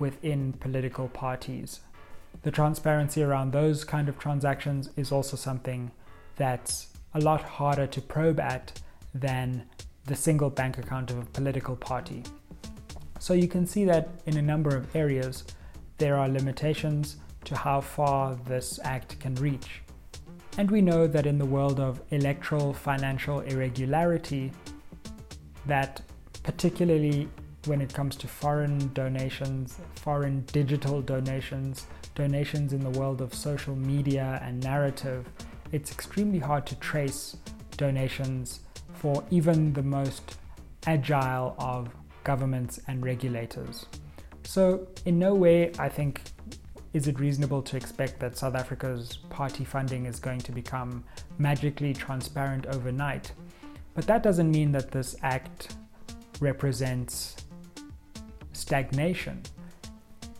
within 0.00 0.54
political 0.54 1.06
parties. 1.06 1.78
The 2.42 2.50
transparency 2.50 3.22
around 3.22 3.52
those 3.52 3.84
kind 3.84 4.08
of 4.08 4.18
transactions 4.18 4.90
is 4.96 5.12
also 5.12 5.36
something 5.36 5.92
that's 6.34 6.88
a 7.14 7.20
lot 7.20 7.42
harder 7.42 7.86
to 7.86 8.00
probe 8.00 8.40
at 8.40 8.82
than 9.14 9.66
the 10.04 10.16
single 10.16 10.50
bank 10.50 10.78
account 10.78 11.12
of 11.12 11.18
a 11.18 11.26
political 11.26 11.76
party. 11.76 12.24
So 13.20 13.34
you 13.34 13.46
can 13.46 13.68
see 13.68 13.84
that 13.84 14.08
in 14.26 14.36
a 14.36 14.42
number 14.42 14.76
of 14.76 14.96
areas 14.96 15.44
there 15.98 16.16
are 16.16 16.28
limitations 16.28 17.18
to 17.48 17.56
how 17.56 17.80
far 17.80 18.34
this 18.46 18.78
act 18.84 19.18
can 19.20 19.34
reach. 19.36 19.80
And 20.58 20.70
we 20.70 20.82
know 20.82 21.06
that 21.06 21.26
in 21.26 21.38
the 21.38 21.46
world 21.46 21.80
of 21.80 22.02
electoral 22.10 22.74
financial 22.74 23.40
irregularity, 23.40 24.52
that 25.66 26.02
particularly 26.42 27.28
when 27.64 27.80
it 27.80 27.94
comes 27.94 28.16
to 28.16 28.28
foreign 28.28 28.92
donations, 28.92 29.78
foreign 29.96 30.42
digital 30.52 31.00
donations, 31.00 31.86
donations 32.14 32.74
in 32.74 32.80
the 32.80 32.98
world 32.98 33.22
of 33.22 33.32
social 33.32 33.74
media 33.76 34.40
and 34.42 34.62
narrative, 34.62 35.26
it's 35.72 35.90
extremely 35.90 36.38
hard 36.38 36.66
to 36.66 36.74
trace 36.76 37.36
donations 37.78 38.60
for 38.92 39.24
even 39.30 39.72
the 39.72 39.82
most 39.82 40.36
agile 40.86 41.54
of 41.58 41.88
governments 42.24 42.78
and 42.88 43.02
regulators. 43.02 43.86
So, 44.44 44.88
in 45.06 45.18
no 45.18 45.34
way, 45.34 45.72
I 45.78 45.88
think, 45.88 46.22
is 46.92 47.06
it 47.06 47.20
reasonable 47.20 47.62
to 47.62 47.76
expect 47.76 48.18
that 48.20 48.36
South 48.36 48.54
Africa's 48.54 49.18
party 49.28 49.64
funding 49.64 50.06
is 50.06 50.18
going 50.18 50.40
to 50.40 50.52
become 50.52 51.04
magically 51.38 51.92
transparent 51.92 52.66
overnight. 52.66 53.32
But 53.94 54.06
that 54.06 54.22
doesn't 54.22 54.50
mean 54.50 54.72
that 54.72 54.90
this 54.90 55.16
act 55.22 55.76
represents 56.40 57.36
stagnation. 58.52 59.42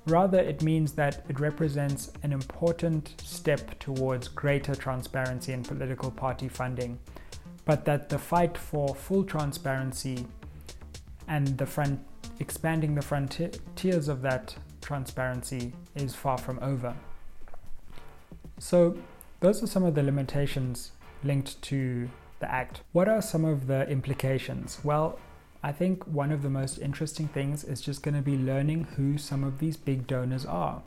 Rather, 0.07 0.39
it 0.39 0.63
means 0.63 0.93
that 0.93 1.25
it 1.29 1.39
represents 1.39 2.13
an 2.23 2.33
important 2.33 3.21
step 3.23 3.79
towards 3.79 4.27
greater 4.29 4.75
transparency 4.75 5.53
in 5.53 5.63
political 5.63 6.11
party 6.11 6.49
funding, 6.49 6.99
but 7.67 7.85
that 7.85 8.09
the 8.09 8.19
fight 8.19 8.57
for 8.57 8.95
full 8.95 9.23
transparency 9.23 10.27
and 11.27 11.59
the 11.59 11.67
front 11.67 12.01
expanding 12.41 12.95
the 12.95 13.03
frontiers 13.03 14.09
of 14.09 14.23
that 14.23 14.57
transparency 14.81 15.73
is 15.95 16.15
far 16.15 16.39
from 16.39 16.59
over. 16.61 16.95
So, 18.59 18.99
those 19.41 19.63
are 19.63 19.67
some 19.67 19.85
of 19.85 19.95
the 19.95 20.03
limitations 20.03 20.93
linked 21.23 21.61
to 21.63 22.09
the 22.41 22.51
Act. 22.51 22.83
What 22.93 23.09
are 23.09 23.23
some 23.23 23.45
of 23.45 23.67
the 23.67 23.89
implications? 23.89 24.81
Well, 24.83 25.19
I 25.63 25.73
think 25.73 26.07
one 26.07 26.31
of 26.31 26.43
the 26.43 26.51
most 26.51 26.79
interesting 26.79 27.29
things 27.29 27.65
is 27.65 27.81
just 27.81 28.03
going 28.03 28.15
to 28.15 28.23
be 28.23 28.37
learning 28.37 28.85
who 28.97 29.19
some 29.19 29.43
of 29.45 29.59
these 29.59 29.77
big 29.77 30.07
donors 30.07 30.47
are. 30.47 30.83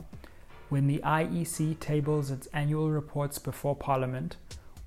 When 0.70 0.86
the 0.86 1.00
IEC 1.04 1.78
tables 1.80 2.30
its 2.30 2.46
annual 2.48 2.90
reports 2.90 3.38
before 3.38 3.76
Parliament, 3.76 4.36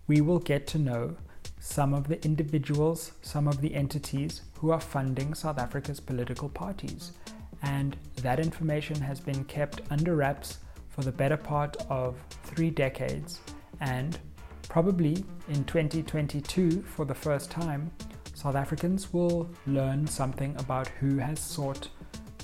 we 0.07 0.21
will 0.21 0.39
get 0.39 0.65
to 0.67 0.79
know 0.79 1.15
some 1.59 1.93
of 1.93 2.07
the 2.07 2.23
individuals, 2.23 3.11
some 3.21 3.47
of 3.47 3.61
the 3.61 3.75
entities 3.75 4.41
who 4.59 4.71
are 4.71 4.79
funding 4.79 5.33
South 5.33 5.59
Africa's 5.59 5.99
political 5.99 6.49
parties. 6.49 7.11
And 7.65 7.97
that 8.21 8.39
information 8.39 8.99
has 9.01 9.19
been 9.19 9.43
kept 9.45 9.81
under 9.89 10.15
wraps 10.15 10.59
for 10.87 11.01
the 11.01 11.11
better 11.11 11.37
part 11.37 11.75
of 11.89 12.15
three 12.43 12.69
decades. 12.69 13.41
And 13.81 14.17
probably 14.69 15.25
in 15.49 15.65
2022, 15.65 16.83
for 16.83 17.05
the 17.05 17.13
first 17.13 17.51
time, 17.51 17.91
South 18.33 18.55
Africans 18.55 19.11
will 19.11 19.49
learn 19.67 20.07
something 20.07 20.55
about 20.59 20.87
who 20.99 21.17
has 21.17 21.39
sought 21.39 21.89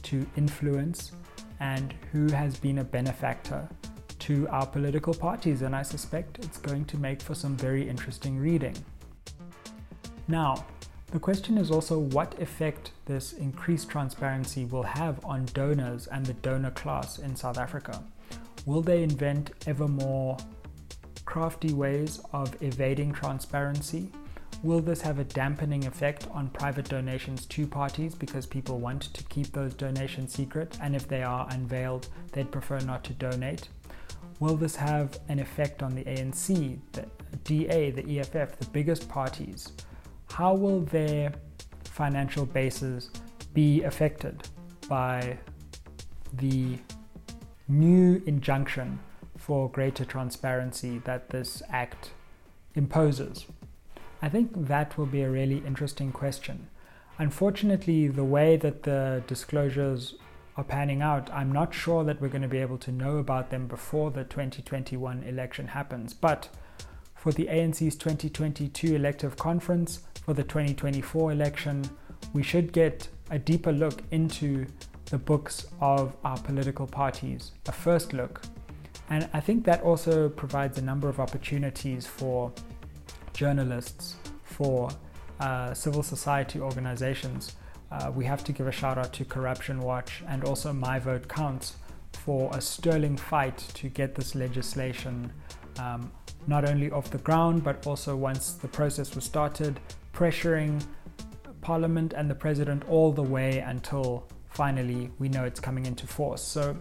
to 0.03 0.25
influence 0.35 1.11
and 1.59 1.93
who 2.11 2.31
has 2.31 2.57
been 2.57 2.79
a 2.79 2.83
benefactor 2.83 3.69
to 4.19 4.47
our 4.49 4.65
political 4.65 5.13
parties, 5.13 5.61
and 5.61 5.75
I 5.75 5.81
suspect 5.81 6.39
it's 6.39 6.57
going 6.57 6.85
to 6.85 6.97
make 6.97 7.21
for 7.21 7.33
some 7.35 7.55
very 7.57 7.87
interesting 7.87 8.37
reading. 8.37 8.75
Now, 10.27 10.65
the 11.11 11.19
question 11.19 11.57
is 11.57 11.71
also 11.71 11.99
what 11.99 12.39
effect 12.39 12.91
this 13.05 13.33
increased 13.33 13.89
transparency 13.89 14.63
will 14.63 14.83
have 14.83 15.23
on 15.25 15.45
donors 15.53 16.07
and 16.07 16.25
the 16.25 16.33
donor 16.35 16.71
class 16.71 17.19
in 17.19 17.35
South 17.35 17.57
Africa. 17.57 18.01
Will 18.65 18.81
they 18.81 19.03
invent 19.03 19.51
ever 19.67 19.89
more 19.89 20.37
crafty 21.25 21.73
ways 21.73 22.21
of 22.31 22.55
evading 22.61 23.11
transparency? 23.11 24.09
Will 24.63 24.79
this 24.79 25.01
have 25.01 25.19
a 25.19 25.25
dampening 25.25 25.85
effect 25.85 26.27
on 26.31 26.49
private 26.49 26.87
donations 26.87 27.45
to 27.47 27.67
parties 27.67 28.15
because 28.15 28.45
people 28.45 28.79
want 28.79 29.13
to 29.13 29.23
keep 29.25 29.51
those 29.51 29.73
donations 29.73 30.33
secret 30.33 30.77
and 30.81 30.95
if 30.95 31.09
they 31.09 31.23
are 31.23 31.45
unveiled, 31.51 32.07
they'd 32.31 32.51
prefer 32.51 32.79
not 32.79 33.03
to 33.03 33.13
donate? 33.13 33.67
Will 34.39 34.55
this 34.55 34.77
have 34.77 35.19
an 35.27 35.39
effect 35.39 35.83
on 35.83 35.93
the 35.93 36.05
ANC, 36.05 36.79
the 36.93 37.05
DA, 37.43 37.91
the 37.91 38.19
EFF, 38.19 38.57
the 38.59 38.67
biggest 38.71 39.09
parties? 39.09 39.73
How 40.31 40.53
will 40.53 40.81
their 40.81 41.33
financial 41.83 42.45
bases 42.45 43.11
be 43.53 43.83
affected 43.83 44.47
by 44.87 45.37
the 46.33 46.77
new 47.67 48.21
injunction 48.25 48.99
for 49.37 49.69
greater 49.69 50.05
transparency 50.05 50.99
that 50.99 51.29
this 51.29 51.61
act 51.69 52.11
imposes? 52.75 53.45
I 54.21 54.29
think 54.29 54.67
that 54.67 54.97
will 54.97 55.05
be 55.05 55.21
a 55.21 55.29
really 55.29 55.63
interesting 55.65 56.11
question. 56.11 56.67
Unfortunately, 57.17 58.07
the 58.07 58.23
way 58.23 58.55
that 58.55 58.83
the 58.83 59.23
disclosures 59.27 60.15
are 60.55 60.63
panning 60.63 61.01
out, 61.01 61.29
I'm 61.31 61.51
not 61.51 61.73
sure 61.73 62.03
that 62.03 62.21
we're 62.21 62.29
going 62.29 62.41
to 62.41 62.47
be 62.47 62.59
able 62.59 62.77
to 62.79 62.91
know 62.91 63.17
about 63.17 63.49
them 63.49 63.67
before 63.67 64.11
the 64.11 64.23
2021 64.23 65.23
election 65.23 65.67
happens. 65.67 66.13
But 66.13 66.49
for 67.21 67.31
the 67.31 67.45
ANC's 67.45 67.95
2022 67.97 68.95
elective 68.95 69.37
conference, 69.37 69.99
for 70.25 70.33
the 70.33 70.41
2024 70.41 71.31
election, 71.31 71.83
we 72.33 72.41
should 72.41 72.73
get 72.73 73.07
a 73.29 73.37
deeper 73.37 73.71
look 73.71 74.01
into 74.09 74.65
the 75.05 75.19
books 75.19 75.67
of 75.81 76.15
our 76.23 76.37
political 76.39 76.87
parties, 76.87 77.51
a 77.67 77.71
first 77.71 78.13
look. 78.13 78.41
And 79.11 79.29
I 79.33 79.39
think 79.39 79.65
that 79.65 79.83
also 79.83 80.29
provides 80.29 80.79
a 80.79 80.81
number 80.81 81.09
of 81.09 81.19
opportunities 81.19 82.07
for 82.07 82.51
journalists, 83.33 84.15
for 84.41 84.89
uh, 85.39 85.75
civil 85.75 86.01
society 86.01 86.59
organizations. 86.59 87.55
Uh, 87.91 88.11
we 88.15 88.25
have 88.25 88.43
to 88.45 88.51
give 88.51 88.65
a 88.65 88.71
shout 88.71 88.97
out 88.97 89.13
to 89.13 89.25
Corruption 89.25 89.79
Watch 89.81 90.23
and 90.27 90.43
also 90.43 90.73
My 90.73 90.97
Vote 90.97 91.27
Counts 91.27 91.75
for 92.13 92.49
a 92.55 92.61
sterling 92.61 93.15
fight 93.15 93.59
to 93.75 93.89
get 93.89 94.15
this 94.15 94.33
legislation 94.33 95.31
um, 95.77 96.11
not 96.47 96.67
only 96.67 96.91
off 96.91 97.09
the 97.09 97.17
ground 97.19 97.63
but 97.63 97.85
also 97.87 98.15
once 98.15 98.53
the 98.53 98.67
process 98.67 99.15
was 99.15 99.23
started, 99.23 99.79
pressuring 100.13 100.83
Parliament 101.61 102.13
and 102.13 102.29
the 102.29 102.35
President 102.35 102.83
all 102.89 103.11
the 103.11 103.23
way 103.23 103.59
until 103.59 104.27
finally 104.49 105.11
we 105.19 105.29
know 105.29 105.43
it's 105.43 105.59
coming 105.59 105.85
into 105.85 106.07
force. 106.07 106.41
So 106.41 106.75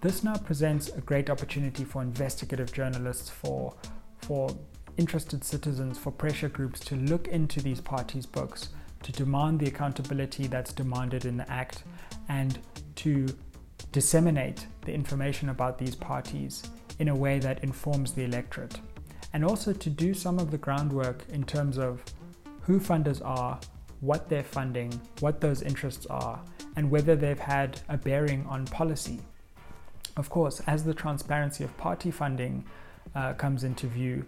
this 0.00 0.24
now 0.24 0.36
presents 0.36 0.88
a 0.88 1.00
great 1.00 1.28
opportunity 1.28 1.84
for 1.84 2.00
investigative 2.00 2.72
journalists, 2.72 3.28
for 3.28 3.74
for 4.18 4.50
interested 4.96 5.44
citizens, 5.44 5.98
for 5.98 6.10
pressure 6.10 6.48
groups 6.48 6.80
to 6.80 6.94
look 6.94 7.28
into 7.28 7.60
these 7.60 7.80
parties' 7.80 8.26
books, 8.26 8.70
to 9.02 9.12
demand 9.12 9.60
the 9.60 9.66
accountability 9.66 10.46
that's 10.46 10.72
demanded 10.72 11.24
in 11.24 11.36
the 11.36 11.50
Act, 11.50 11.84
and 12.28 12.58
to 12.96 13.26
disseminate 13.92 14.66
the 14.82 14.92
information 14.92 15.48
about 15.48 15.78
these 15.78 15.94
parties 15.94 16.62
in 16.98 17.08
a 17.08 17.14
way 17.14 17.38
that 17.38 17.64
informs 17.64 18.12
the 18.12 18.22
electorate. 18.24 18.78
And 19.32 19.44
also 19.44 19.72
to 19.72 19.90
do 19.90 20.12
some 20.14 20.38
of 20.38 20.50
the 20.50 20.58
groundwork 20.58 21.24
in 21.28 21.44
terms 21.44 21.78
of 21.78 22.02
who 22.62 22.80
funders 22.80 23.24
are, 23.24 23.58
what 24.00 24.28
they're 24.28 24.42
funding, 24.42 25.00
what 25.20 25.40
those 25.40 25.62
interests 25.62 26.06
are, 26.06 26.40
and 26.76 26.90
whether 26.90 27.14
they've 27.14 27.38
had 27.38 27.80
a 27.88 27.96
bearing 27.96 28.46
on 28.46 28.66
policy. 28.66 29.20
Of 30.16 30.30
course, 30.30 30.60
as 30.66 30.84
the 30.84 30.94
transparency 30.94 31.64
of 31.64 31.76
party 31.76 32.10
funding 32.10 32.64
uh, 33.14 33.34
comes 33.34 33.64
into 33.64 33.86
view, 33.86 34.26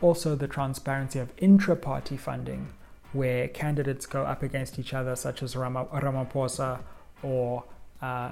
also 0.00 0.34
the 0.34 0.48
transparency 0.48 1.18
of 1.18 1.32
intra 1.38 1.76
party 1.76 2.16
funding, 2.16 2.68
where 3.12 3.48
candidates 3.48 4.06
go 4.06 4.22
up 4.22 4.42
against 4.42 4.78
each 4.78 4.94
other, 4.94 5.16
such 5.16 5.42
as 5.42 5.56
Ram- 5.56 5.74
Ramaphosa 5.74 6.80
or 7.22 7.64
uh, 8.00 8.30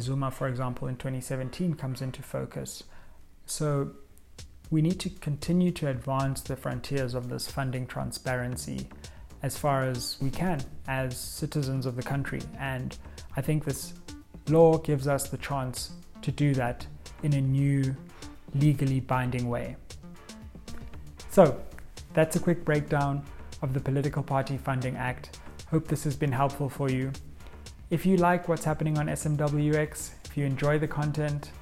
Zuma, 0.00 0.30
for 0.30 0.48
example, 0.48 0.88
in 0.88 0.96
2017, 0.96 1.74
comes 1.74 2.02
into 2.02 2.22
focus. 2.22 2.82
So 3.46 3.92
we 4.74 4.82
need 4.82 4.98
to 4.98 5.08
continue 5.08 5.70
to 5.70 5.86
advance 5.88 6.40
the 6.40 6.56
frontiers 6.56 7.14
of 7.14 7.28
this 7.28 7.48
funding 7.48 7.86
transparency 7.86 8.88
as 9.44 9.56
far 9.56 9.84
as 9.84 10.16
we 10.20 10.28
can 10.28 10.60
as 10.88 11.16
citizens 11.16 11.86
of 11.86 11.94
the 11.94 12.02
country. 12.02 12.40
And 12.58 12.98
I 13.36 13.40
think 13.40 13.64
this 13.64 13.94
law 14.48 14.78
gives 14.78 15.06
us 15.06 15.28
the 15.28 15.36
chance 15.36 15.92
to 16.22 16.32
do 16.32 16.54
that 16.54 16.84
in 17.22 17.34
a 17.34 17.40
new, 17.40 17.94
legally 18.56 18.98
binding 18.98 19.48
way. 19.48 19.76
So, 21.30 21.56
that's 22.12 22.34
a 22.34 22.40
quick 22.40 22.64
breakdown 22.64 23.24
of 23.62 23.74
the 23.74 23.80
Political 23.80 24.24
Party 24.24 24.56
Funding 24.56 24.96
Act. 24.96 25.38
Hope 25.70 25.86
this 25.86 26.02
has 26.02 26.16
been 26.16 26.32
helpful 26.32 26.68
for 26.68 26.90
you. 26.90 27.12
If 27.90 28.04
you 28.04 28.16
like 28.16 28.48
what's 28.48 28.64
happening 28.64 28.98
on 28.98 29.06
SMWX, 29.06 30.10
if 30.24 30.36
you 30.36 30.44
enjoy 30.44 30.80
the 30.80 30.88
content, 30.88 31.52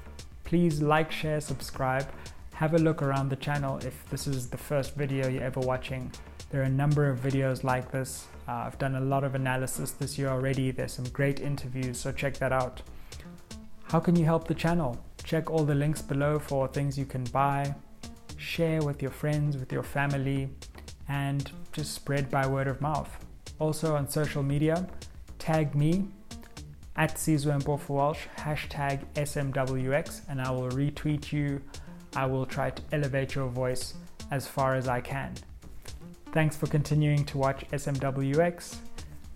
please 0.45 0.81
like, 0.81 1.11
share, 1.11 1.41
subscribe. 1.41 2.07
Have 2.53 2.75
a 2.75 2.77
look 2.77 3.01
around 3.01 3.29
the 3.29 3.35
channel 3.35 3.77
if 3.79 4.07
this 4.09 4.27
is 4.27 4.47
the 4.47 4.57
first 4.57 4.95
video 4.95 5.27
you're 5.27 5.43
ever 5.43 5.59
watching. 5.59 6.11
There 6.51 6.61
are 6.61 6.65
a 6.65 6.69
number 6.69 7.09
of 7.09 7.19
videos 7.19 7.63
like 7.63 7.91
this. 7.91 8.27
Uh, 8.47 8.51
I've 8.51 8.77
done 8.77 8.95
a 8.95 9.01
lot 9.01 9.23
of 9.23 9.33
analysis 9.33 9.91
this 9.91 10.19
year 10.19 10.29
already. 10.29 10.69
There's 10.69 10.93
some 10.93 11.05
great 11.05 11.39
interviews, 11.39 11.99
so 11.99 12.11
check 12.11 12.37
that 12.37 12.51
out. 12.51 12.83
How 13.85 13.99
can 13.99 14.15
you 14.15 14.25
help 14.25 14.47
the 14.47 14.53
channel? 14.53 15.03
Check 15.23 15.49
all 15.49 15.63
the 15.63 15.73
links 15.73 16.03
below 16.03 16.37
for 16.37 16.67
things 16.67 16.95
you 16.97 17.05
can 17.05 17.23
buy, 17.25 17.73
share 18.37 18.83
with 18.83 19.01
your 19.01 19.11
friends, 19.11 19.57
with 19.57 19.71
your 19.71 19.83
family, 19.83 20.49
and 21.09 21.51
just 21.71 21.93
spread 21.93 22.29
by 22.29 22.45
word 22.45 22.67
of 22.67 22.79
mouth. 22.81 23.09
Also 23.57 23.95
on 23.95 24.07
social 24.07 24.43
media, 24.43 24.87
tag 25.39 25.73
me 25.73 26.07
at 26.95 27.15
Sizwe 27.15 27.89
Walsh, 27.89 28.27
hashtag 28.37 29.03
SMWX, 29.15 30.21
and 30.29 30.39
I 30.39 30.51
will 30.51 30.69
retweet 30.69 31.31
you. 31.31 31.61
I 32.15 32.25
will 32.25 32.45
try 32.45 32.69
to 32.69 32.81
elevate 32.91 33.35
your 33.35 33.47
voice 33.47 33.95
as 34.31 34.47
far 34.47 34.75
as 34.75 34.87
I 34.87 35.01
can. 35.01 35.33
Thanks 36.31 36.55
for 36.55 36.67
continuing 36.67 37.25
to 37.25 37.37
watch 37.37 37.65
SMWX. 37.71 38.77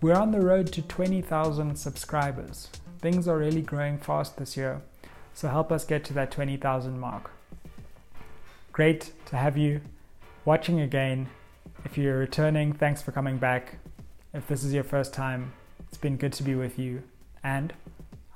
We're 0.00 0.14
on 0.16 0.30
the 0.30 0.40
road 0.40 0.72
to 0.72 0.82
20,000 0.82 1.76
subscribers. 1.76 2.68
Things 3.00 3.28
are 3.28 3.38
really 3.38 3.62
growing 3.62 3.98
fast 3.98 4.36
this 4.36 4.56
year, 4.56 4.82
so 5.34 5.48
help 5.48 5.70
us 5.70 5.84
get 5.84 6.04
to 6.04 6.14
that 6.14 6.30
20,000 6.30 6.98
mark. 6.98 7.30
Great 8.72 9.12
to 9.26 9.36
have 9.36 9.56
you 9.56 9.80
watching 10.44 10.80
again. 10.80 11.28
If 11.84 11.98
you're 11.98 12.18
returning, 12.18 12.72
thanks 12.72 13.02
for 13.02 13.12
coming 13.12 13.38
back. 13.38 13.78
If 14.34 14.46
this 14.46 14.62
is 14.64 14.72
your 14.72 14.84
first 14.84 15.12
time, 15.12 15.52
it's 15.88 15.98
been 15.98 16.16
good 16.16 16.32
to 16.34 16.42
be 16.42 16.54
with 16.54 16.78
you, 16.78 17.02
and 17.42 17.72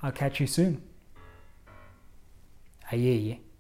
I'll 0.03 0.13
catch 0.13 0.41
you 0.41 0.47
soon. 0.47 0.83
Aye, 2.91 2.97
aye. 3.39 3.52